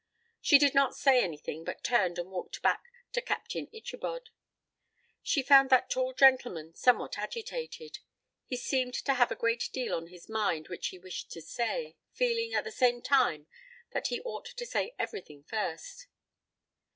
She 0.41 0.57
did 0.57 0.73
not 0.73 0.95
say 0.95 1.21
anything, 1.23 1.63
but 1.63 1.83
turned 1.83 2.17
and 2.17 2.31
walked 2.31 2.63
back 2.63 2.85
to 3.11 3.21
Captain 3.21 3.67
Ichabod. 3.71 4.31
She 5.21 5.43
found 5.43 5.69
that 5.69 5.91
tall 5.91 6.11
gentleman 6.15 6.73
somewhat 6.73 7.19
agitated; 7.19 7.99
he 8.47 8.57
seemed 8.57 8.95
to 8.95 9.13
have 9.13 9.29
a 9.31 9.35
great 9.35 9.69
deal 9.71 9.93
on 9.93 10.07
his 10.07 10.27
mind 10.27 10.69
which 10.69 10.87
he 10.87 10.97
wished 10.97 11.29
to 11.33 11.41
say, 11.43 11.97
feeling, 12.13 12.55
at 12.55 12.63
the 12.63 12.71
same 12.71 13.03
time, 13.03 13.45
that 13.91 14.07
he 14.07 14.19
ought 14.21 14.45
to 14.45 14.65
say 14.65 14.95
everything 14.97 15.43
first. 15.43 16.07